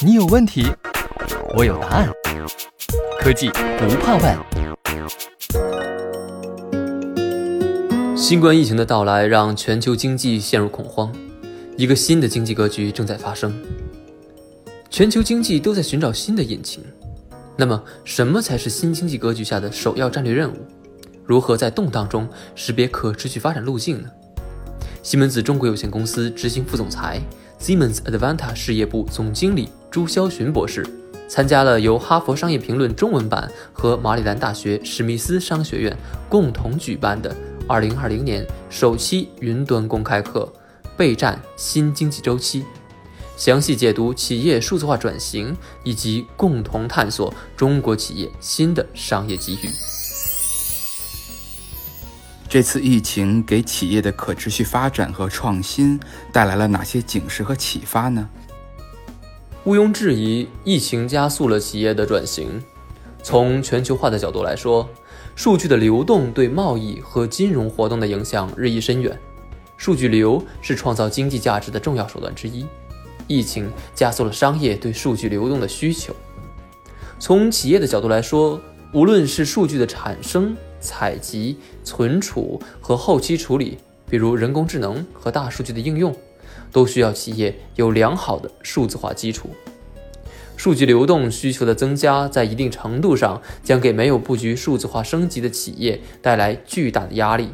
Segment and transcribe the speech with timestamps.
[0.00, 0.66] 你有问题，
[1.56, 2.08] 我有答案。
[3.20, 3.48] 科技
[3.78, 4.38] 不怕问。
[8.16, 11.12] 新冠疫情的到来让全球经济陷入恐慌，
[11.76, 13.52] 一个新的经济格局正在发生。
[14.88, 16.84] 全球经济都在寻找新的引擎，
[17.56, 20.56] 那么什么才是新经济格局下的首要战略任务？
[21.24, 24.08] 如何在动荡中识别可持续发展路径呢？
[25.02, 27.20] 西门子中国有限公司执行副总裁。
[27.62, 30.84] Siemens Advanta 事业部总经理朱霄洵博士
[31.28, 35.96] 参加了由《哈佛商业评论》中文版和马里兰大学史密斯商学院
[36.28, 37.32] 共同举办的
[37.68, 40.52] 2020年首期云端公开课
[40.96, 42.62] 《备战新经济周期》，
[43.36, 50.01] 详细解读企业数字化转型以及共同探索中国企业新的商业机遇。
[52.52, 55.98] 这次疫情给企业的可持续发展和创新
[56.30, 58.28] 带来了哪些警示和启发呢？
[59.64, 62.62] 毋庸置疑，疫情加速了企业的转型。
[63.22, 64.86] 从全球化的角度来说，
[65.34, 69.18] 数据的流动对贸易和金融活动的影响日益深远。
[69.78, 72.66] 数据流是创造经济价值的重要手段之一。
[73.26, 76.14] 疫情加速了商业对数据流动的需求。
[77.18, 78.60] 从企业的角度来说，
[78.92, 83.78] 无论是数据的产生，采集、存储和后期处理，
[84.10, 86.14] 比如人工智能和大数据的应用，
[86.70, 89.48] 都需要企业有良好的数字化基础。
[90.54, 97.48] 数据流动需求的增加，在一定程度上将给没有布局数字化升级的企业带来巨大的压力。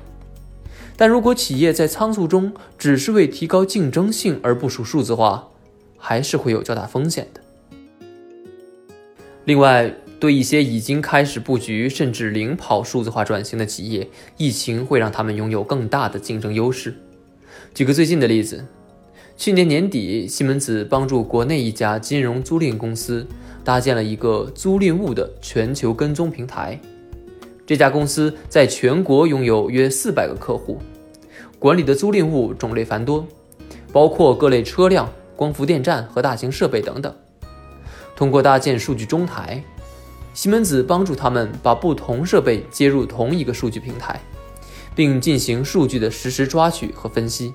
[0.97, 5.49] 但如果企业在仓促中只是为提高竞争性而部署数字化，
[5.97, 7.41] 还是会有较大风险的。
[9.45, 16.95] 另外，对一些已经开始布局甚至领跑数字化转型的企业，疫情会让他们拥有更大的竞争优势。
[17.73, 18.67] 举个最近的例子，
[19.37, 23.25] 去年年底，西门子帮助国内一家金融租赁公司
[23.63, 26.81] 搭建了一个租赁物的全球跟踪平台。
[27.65, 30.79] 这家公司在全国拥有约四百个客户，
[31.61, 33.25] 管理的租赁物种类繁多，
[33.93, 37.15] 包括各类车辆、光伏电站和大型设备等等。
[38.17, 39.63] 通过搭建数据中台。
[40.39, 44.21] 西门子帮助他们把不同设备接入同一个数据平台，
[44.95, 47.53] 并进行数据的实时抓取和分析。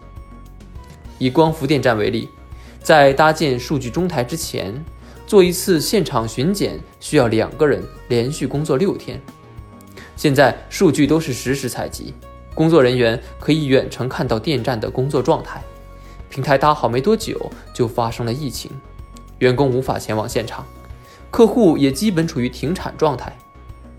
[1.18, 2.28] 以光伏电站为例，
[2.82, 4.84] 在搭建数据中台之前，
[5.26, 9.18] 做一次现场巡检需要两个人连续工作六天。
[10.18, 12.14] 现在数据都是实时采集，
[12.54, 15.64] 工作人员可以远程看到电站的工作状态。
[16.30, 18.70] 平台搭好没多久，就发生了疫情，
[19.40, 20.66] 员工无法前往现场。
[21.34, 23.36] 客户也基本处于停产状态，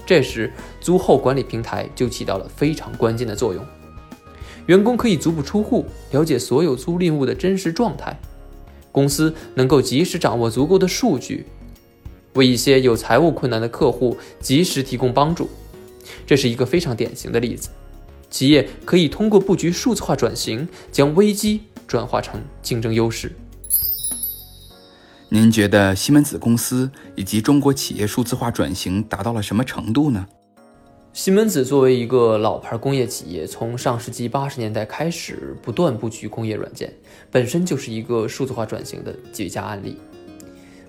[0.06, 3.66] 这时租后管理平台就起到了非常关键的作用。
[4.66, 8.16] 员工可以足不出户了解所有租赁物的真实状态，
[8.92, 11.44] 公司能够及时掌握足够的数据，
[12.34, 15.50] 为一些有财务困难的客户及时提供帮助。
[16.24, 17.68] 这是一个非常典型的例子。
[18.30, 23.32] 企业可以通过布局数字化转型，将危机转化成竞争优势。
[25.34, 30.24] 您觉得西门子公司以及中国企业数字化转型达到了什么程度呢？
[31.12, 36.94] 西门子作为一个老牌工业企业，从上世纪八十年代开始不断布局工业软件，
[37.32, 39.98] 本身就是一个数字化转型的绝佳案例。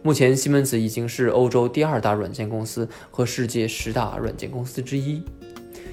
[0.04, 5.24] 目前，西门子已经是欧洲第二大软件公司和世界十大软件公司之一。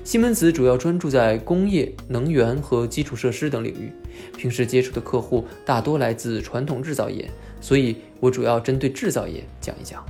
[0.04, 3.90] 西门子主要专注在工业、能源和基础设施等领域，
[4.36, 7.30] 平时接触的客户大多来自传统制造业。
[7.60, 10.04] 所以我主要针对制造业讲一讲。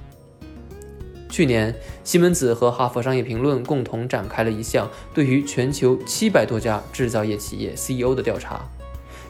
[1.29, 1.75] 去年，
[2.05, 8.61] 西门子和哈佛商业评论共同展开了一项对于全球七百多家制造业企业 CEO 的调查，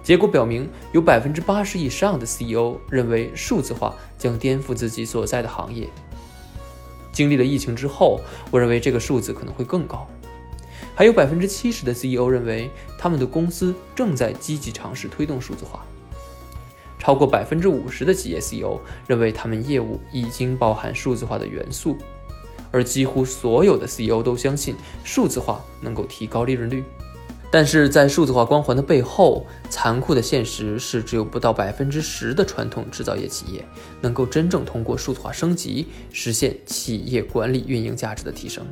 [0.03, 5.89] 结果表明，有百分之八十以上的 CEO 认为数字化将颠覆自己所在的行业。
[7.12, 10.09] 经历了疫情之后，我认为这个数字可能会更高。
[10.94, 15.84] 还有百分之七十的 CEO 认为，他们的公司正在积极尝试推动数字化。
[16.98, 18.78] 超过百分之五十的企业 CEO
[19.09, 21.97] 认为他们业务已经包含数字化的元素，
[22.71, 26.84] 而几乎所有的 CEO 都相信数字化能够提高利润率。
[27.50, 33.65] 但是在数字化光环的背后，残酷的现实是，只有不到百分之十的传统制造业企业
[34.00, 38.65] 能够真正通过数字化升级实现企业管理运营价值的提升。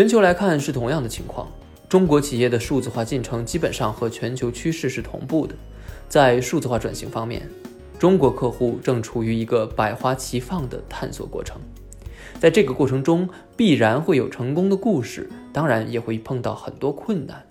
[0.00, 1.46] 全球来看是同样的情况，
[1.86, 5.54] 中国企业的数字化进程基本上和全球趋势是同步的。
[6.08, 7.46] 在数字化转型方面，
[7.98, 11.60] 中国客户正处于一个百花齐放的探索过程。
[12.38, 17.44] 在这个过程中，必然会有成功的故事，当然也会碰到很多困难，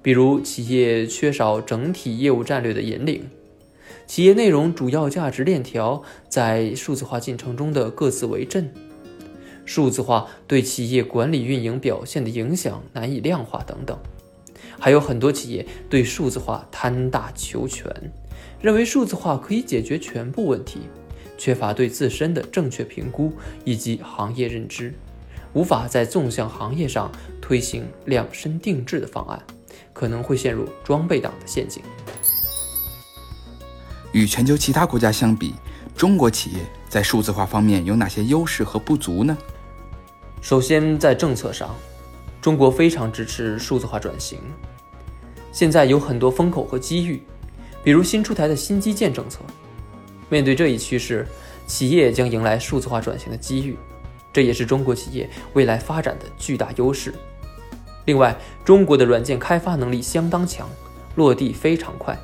[0.00, 3.28] 比如企业缺少整体业务战略的引领，
[4.06, 8.72] 企业内容主要价值链条在数字化进程中的各自为阵，
[9.64, 13.98] 数字化对企业管理运营表现的影响难以量化等等。
[14.78, 17.88] 还有很多企业对数字化贪大求全，
[18.60, 20.80] 认为数字化可以解决全部问题，
[21.38, 23.32] 缺乏对自身的正确评估
[23.64, 24.92] 以及行业认知，
[25.52, 27.10] 无法在纵向行业上
[27.40, 29.40] 推行量身定制的方案，
[29.92, 31.82] 可能会陷入装备党的陷阱。
[34.12, 35.54] 与全球其他国家相比，
[35.96, 36.58] 中国企业
[36.88, 39.36] 在数字化方面有哪些优势和不足呢？
[40.44, 41.74] 首先，在政策上。
[42.42, 44.38] 中国非常支持数字化转型，
[45.50, 47.22] 现在有很多风口和机遇，
[47.82, 49.40] 比如新出台的新基建政策。
[50.28, 51.26] 面对这一趋势，
[51.66, 53.74] 企业将迎来数字化转型的机遇，
[54.34, 57.14] 这也是中国企业未来发展的巨大优势。
[58.04, 58.36] 另外，
[58.66, 60.68] 中国的软件开发能力相当强，
[61.14, 62.14] 落地非常快，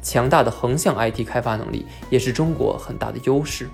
[0.00, 3.68] 强大的横向 IT 开发能力也是中国很大的优势。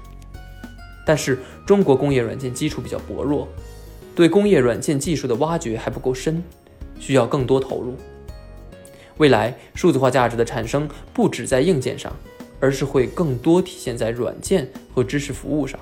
[1.07, 3.47] 但是，中国工业软件基础比较薄弱。
[4.15, 6.43] 对工业软件技术的挖掘还不够深，
[7.01, 7.97] 需要更多投入。
[9.19, 12.13] 未来数字化价值的产生不只在硬件上，
[12.61, 15.79] 而是会更多体现在软件和知识服务上。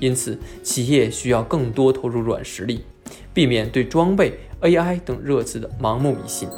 [0.00, 2.84] 因此，企业需要更多投入软实力，
[3.32, 6.48] 避免对装备、AI 等热词的盲目迷信。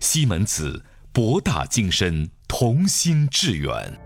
[0.00, 0.82] 西门子，
[1.12, 2.30] 博大精深。
[2.58, 4.05] 同心致远。